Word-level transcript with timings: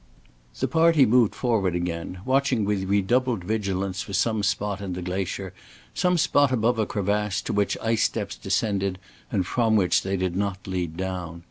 The 0.59 0.67
party 0.67 1.05
moved 1.05 1.35
forward 1.35 1.75
again, 1.75 2.21
watching 2.25 2.65
with 2.65 2.85
redoubled 2.89 3.43
vigilance 3.43 4.01
for 4.01 4.13
some 4.13 4.41
spot 4.41 4.81
in 4.81 4.93
the 4.93 5.01
glacier, 5.03 5.53
some 5.93 6.17
spot 6.17 6.51
above 6.51 6.79
a 6.79 6.87
crevasse, 6.87 7.39
to 7.43 7.53
which 7.53 7.77
ice 7.83 8.01
steps 8.01 8.35
descended 8.35 8.97
and 9.31 9.45
from 9.45 9.75
which 9.75 10.01
they 10.01 10.17
did 10.17 10.35
not 10.35 10.65
lead 10.65 10.97
down. 10.97 11.39